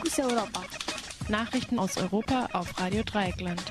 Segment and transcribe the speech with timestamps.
[0.00, 0.62] Fokus Europa.
[1.28, 3.62] Nachrichten aus Europa auf Radio Dreieckland.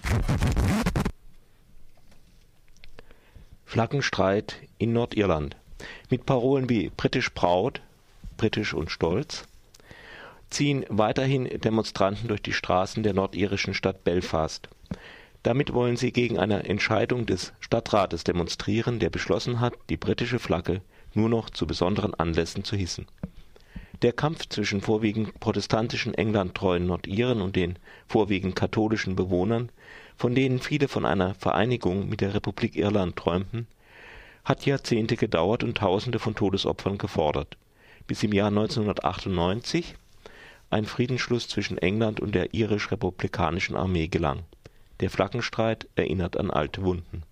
[3.66, 5.56] Flaggenstreit in Nordirland.
[6.12, 7.82] Mit Parolen wie britisch Braut,
[8.38, 9.46] britisch und stolz,
[10.52, 14.70] ziehen weiterhin Demonstranten durch die Straßen der nordirischen Stadt Belfast.
[15.42, 20.82] Damit wollen sie gegen eine Entscheidung des Stadtrates demonstrieren, der beschlossen hat, die britische Flagge
[21.16, 23.08] nur noch zu besonderen Anlässen zu hissen.
[24.02, 29.72] Der Kampf zwischen vorwiegend protestantischen England-treuen Nordiren und den vorwiegend katholischen Bewohnern,
[30.16, 33.68] von denen viele von einer Vereinigung mit der Republik Irland träumten,
[34.46, 37.58] hat Jahrzehnte gedauert und Tausende von Todesopfern gefordert,
[38.08, 39.96] bis im Jahr 1998
[40.70, 44.44] ein Friedensschluss zwischen England und der irisch-republikanischen Armee gelang.
[45.02, 47.24] Der Flaggenstreit erinnert an alte Wunden.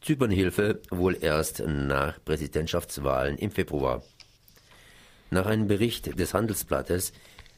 [0.00, 4.02] Zypernhilfe wohl erst nach Präsidentschaftswahlen im Februar.
[5.30, 7.12] Nach einem Bericht des Handelsblattes,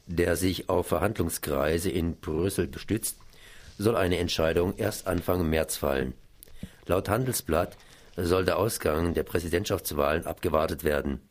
[0.05, 3.17] der sich auf Verhandlungskreise in Brüssel stützt,
[3.77, 6.13] soll eine Entscheidung erst Anfang März fallen.
[6.85, 7.77] Laut Handelsblatt
[8.15, 11.21] soll der Ausgang der Präsidentschaftswahlen abgewartet werden.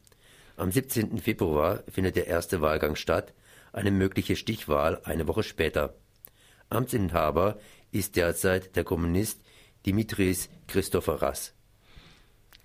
[0.56, 1.18] Am 17.
[1.18, 3.32] Februar findet der erste Wahlgang statt,
[3.72, 5.94] eine mögliche Stichwahl eine Woche später.
[6.68, 7.58] Amtsinhaber
[7.90, 9.40] ist derzeit der Kommunist
[9.86, 11.52] Dimitris Christoforas.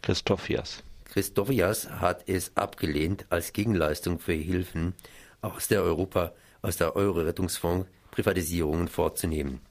[0.02, 0.84] Christofias.
[1.17, 4.93] Christofias hat es abgelehnt, als Gegenleistung für Hilfen
[5.41, 9.61] aus der Europa, aus der Euro-Rettungsfonds Privatisierungen vorzunehmen.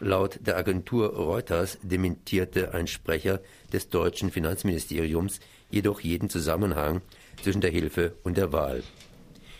[0.00, 3.40] Laut der Agentur Reuters dementierte ein Sprecher
[3.72, 5.38] des deutschen Finanzministeriums
[5.70, 7.02] jedoch jeden Zusammenhang
[7.40, 8.82] zwischen der Hilfe und der Wahl.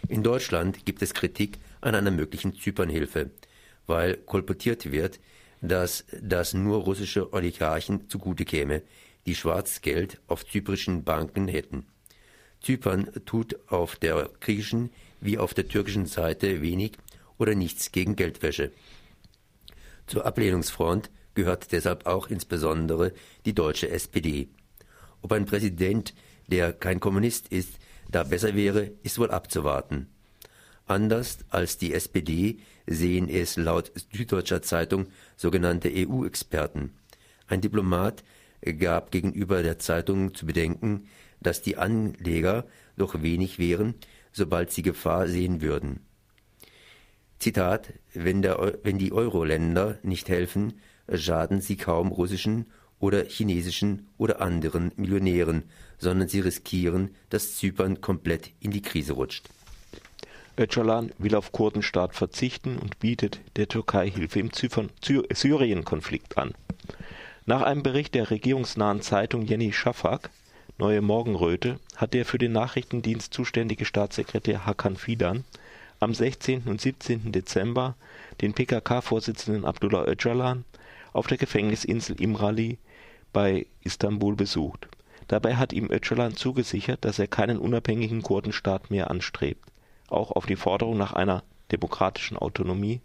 [0.08, 3.30] In Deutschland gibt es Kritik an einer möglichen Zypernhilfe,
[3.86, 5.20] weil kolportiert wird,
[5.60, 8.82] dass das nur russische Oligarchen zugute käme,
[9.28, 11.84] die Schwarzgeld auf zyprischen Banken hätten.
[12.62, 14.90] Zypern tut auf der griechischen
[15.20, 16.92] wie auf der türkischen Seite wenig
[17.36, 18.72] oder nichts gegen Geldwäsche.
[20.06, 23.12] Zur Ablehnungsfront gehört deshalb auch insbesondere
[23.44, 24.48] die deutsche SPD.
[25.20, 26.14] Ob ein Präsident,
[26.46, 27.78] der kein Kommunist ist,
[28.10, 30.06] da besser wäre, ist wohl abzuwarten.
[30.86, 36.94] Anders als die SPD sehen es laut Süddeutscher Zeitung sogenannte EU-Experten.
[37.46, 38.24] Ein Diplomat
[38.62, 41.08] gab gegenüber der Zeitung zu bedenken,
[41.40, 43.94] dass die Anleger doch wenig wären,
[44.32, 46.00] sobald sie Gefahr sehen würden.
[47.38, 50.80] Zitat, wenn, der, wenn die Euro-Länder nicht helfen,
[51.12, 52.66] schaden sie kaum russischen
[52.98, 55.64] oder chinesischen oder anderen Millionären,
[55.98, 59.48] sondern sie riskieren, dass Zypern komplett in die Krise rutscht.
[60.58, 66.52] Öcalan will auf Kurdenstaat verzichten und bietet der Türkei Hilfe im Syrien-Konflikt an.
[67.48, 70.28] Nach einem Bericht der regierungsnahen Zeitung Jenny Schafak,
[70.76, 75.44] Neue Morgenröte, hat der für den Nachrichtendienst zuständige Staatssekretär Hakan Fidan
[75.98, 76.64] am 16.
[76.64, 77.32] und 17.
[77.32, 77.96] Dezember
[78.42, 80.66] den PKK-Vorsitzenden Abdullah Öcalan
[81.14, 82.76] auf der Gefängnisinsel Imrali
[83.32, 84.86] bei Istanbul besucht.
[85.28, 89.64] Dabei hat ihm Öcalan zugesichert, dass er keinen unabhängigen Kurdenstaat mehr anstrebt.
[90.08, 91.42] Auch auf die Forderung nach einer
[91.72, 93.00] demokratischen Autonomie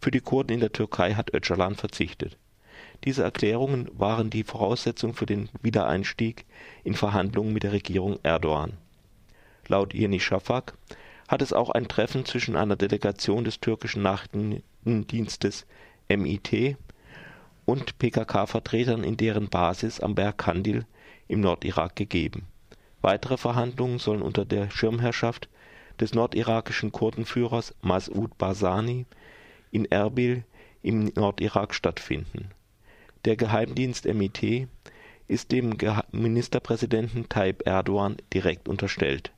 [0.00, 2.38] für die Kurden in der Türkei hat Öcalan verzichtet.
[3.04, 6.44] Diese Erklärungen waren die Voraussetzung für den Wiedereinstieg
[6.84, 8.72] in Verhandlungen mit der Regierung Erdogan.
[9.68, 10.74] Laut Yeni Shafak
[11.28, 15.66] hat es auch ein Treffen zwischen einer Delegation des türkischen Nachrichtendienstes
[16.08, 16.76] MIT
[17.64, 20.86] und PKK-Vertretern in deren Basis am Berg Kandil
[21.28, 22.46] im Nordirak gegeben.
[23.02, 25.48] Weitere Verhandlungen sollen unter der Schirmherrschaft
[26.00, 29.06] des nordirakischen Kurdenführers Mas'ud Barzani
[29.70, 30.44] in Erbil
[30.82, 32.50] im Nordirak stattfinden.
[33.26, 34.68] Der Geheimdienst MIT
[35.28, 35.76] ist dem
[36.12, 39.32] Ministerpräsidenten Tayyip Erdogan direkt unterstellt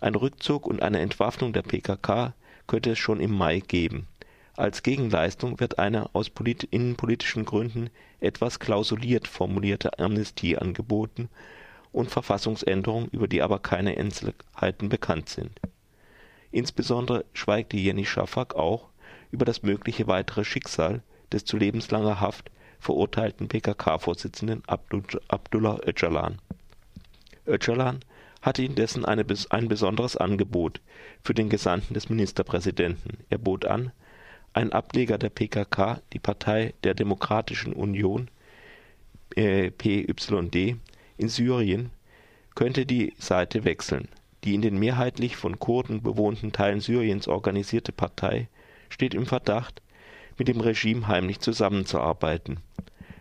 [0.00, 2.34] ein Rückzug und eine Entwaffnung der PKK
[2.66, 4.08] könnte es schon im Mai geben.
[4.56, 6.30] Als Gegenleistung wird eine aus
[6.70, 11.28] innenpolitischen Gründen etwas klausuliert formulierte Amnestie angeboten
[11.92, 15.60] und Verfassungsänderungen, über die aber keine Einzelheiten bekannt sind.
[16.50, 18.88] Insbesondere schweigte Jenny Schafak auch
[19.30, 21.02] über das mögliche weitere Schicksal
[21.32, 22.50] des zu lebenslanger Haft
[22.80, 26.38] verurteilten PKK-Vorsitzenden Abdullah Öcalan.
[27.46, 28.00] Öcalan
[28.42, 30.80] hatte indessen eine, ein besonderes Angebot
[31.22, 33.18] für den Gesandten des Ministerpräsidenten.
[33.28, 33.92] Er bot an,
[34.52, 38.28] ein Ableger der PKK, die Partei der Demokratischen Union
[39.36, 40.76] äh, (PYD)
[41.18, 41.90] in Syrien,
[42.54, 44.08] könnte die Seite wechseln.
[44.42, 48.48] Die in den mehrheitlich von Kurden bewohnten Teilen Syriens organisierte Partei
[48.88, 49.82] steht im Verdacht,
[50.40, 52.60] mit dem Regime heimlich zusammenzuarbeiten.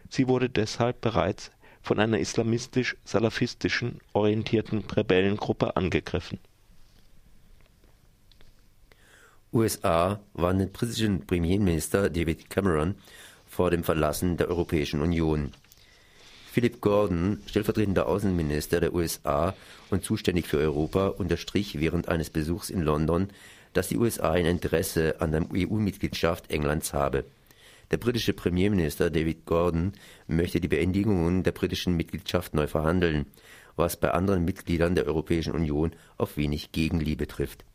[0.09, 1.51] Sie wurde deshalb bereits
[1.81, 6.39] von einer islamistisch-salafistischen orientierten Rebellengruppe angegriffen.
[9.51, 12.95] USA warnen den britischen Premierminister David Cameron
[13.45, 15.51] vor dem Verlassen der Europäischen Union.
[16.53, 19.55] Philip Gordon, stellvertretender Außenminister der USA
[19.89, 23.27] und zuständig für Europa, unterstrich während eines Besuchs in London,
[23.73, 27.25] dass die USA ein Interesse an der EU-Mitgliedschaft Englands habe.
[27.91, 29.93] Der britische Premierminister David Gordon
[30.27, 33.25] möchte die Beendigungen der britischen Mitgliedschaft neu verhandeln,
[33.75, 37.65] was bei anderen Mitgliedern der Europäischen Union auf wenig Gegenliebe trifft.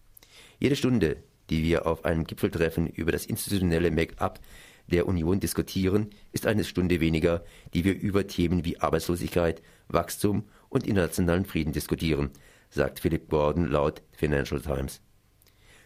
[0.61, 1.17] Jede Stunde,
[1.50, 4.38] die wir auf einem Gipfeltreffen über das institutionelle Make-up
[4.87, 10.87] der Union diskutieren, ist eine Stunde weniger, die wir über Themen wie Arbeitslosigkeit, Wachstum und
[10.87, 12.31] internationalen Frieden diskutieren,
[12.70, 15.00] sagt Philip Gordon laut Financial Times.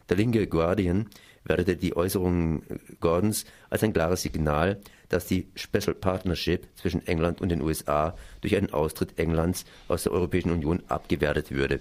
[0.09, 1.09] Der linke Guardian
[1.45, 2.63] wertete die Äußerungen
[3.01, 8.57] Gordons als ein klares Signal, dass die Special Partnership zwischen England und den USA durch
[8.57, 11.81] einen Austritt Englands aus der Europäischen Union abgewertet würde.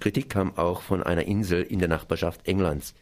[0.00, 2.94] Kritik kam auch von einer Insel in der Nachbarschaft Englands.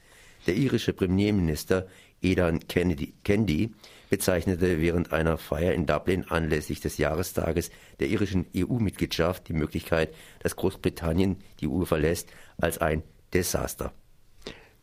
[0.47, 1.87] Der irische Premierminister
[2.23, 3.73] Edan Kennedy,
[4.11, 7.71] bezeichnete während einer Feier in Dublin anlässlich des Jahrestages
[8.01, 13.93] der irischen EU-Mitgliedschaft die Möglichkeit, dass Großbritannien die EU verlässt, als ein Desaster.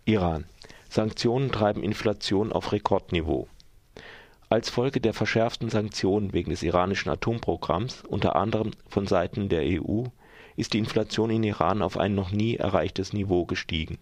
[0.08, 0.46] Iran.
[0.88, 3.50] Sanktionen treiben Inflation auf Rekordniveau.
[4.48, 10.06] Als Folge der verschärften Sanktionen wegen des iranischen Atomprogramms, unter anderem von Seiten der EU,
[10.56, 13.98] ist die Inflation in Iran auf ein noch nie erreichtes Niveau gestiegen.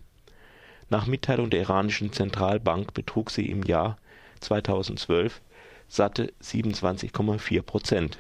[0.90, 3.98] Nach Mitteilung der iranischen Zentralbank betrug sie im Jahr
[4.42, 5.42] 2012
[5.88, 8.20] satte 27,4 Prozent.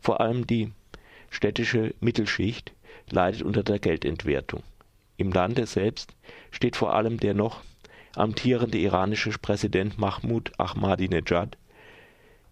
[0.00, 0.72] Vor allem die
[1.30, 2.72] städtische Mittelschicht
[3.08, 4.64] leidet unter der Geldentwertung.
[5.16, 6.14] Im Lande selbst
[6.50, 7.62] steht vor allem der noch
[8.16, 11.56] amtierende iranische Präsident Mahmoud Ahmadinejad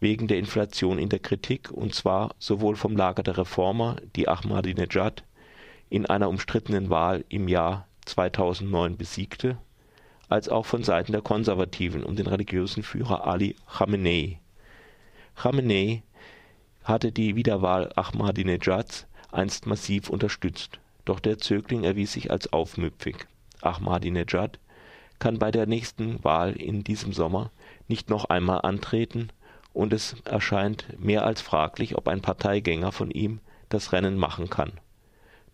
[0.00, 5.23] wegen der Inflation in der Kritik, und zwar sowohl vom Lager der Reformer, die Ahmadinejad
[5.91, 9.59] in einer umstrittenen Wahl im Jahr 2009 besiegte,
[10.29, 14.41] als auch von Seiten der Konservativen um den religiösen Führer Ali Khamenei.
[15.37, 16.03] Khamenei
[16.82, 23.26] hatte die Wiederwahl Ahmadinejads einst massiv unterstützt, doch der Zögling erwies sich als aufmüpfig.
[23.60, 24.58] Ahmadinejad
[25.19, 27.50] kann bei der nächsten Wahl in diesem Sommer
[27.88, 29.31] nicht noch einmal antreten
[29.72, 34.72] und es erscheint mehr als fraglich, ob ein Parteigänger von ihm das Rennen machen kann.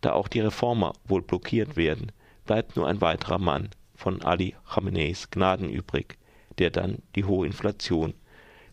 [0.01, 2.13] Da auch die Reformer wohl blockiert werden,
[2.47, 6.19] bleibt nur ein weiterer Mann von Ali Khameneis Gnaden übrig,
[6.59, 8.15] der dann die hohe Inflation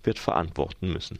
[0.03, 1.19] wird verantworten müssen.